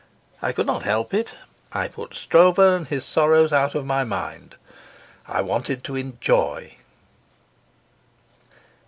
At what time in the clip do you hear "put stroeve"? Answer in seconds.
1.87-2.57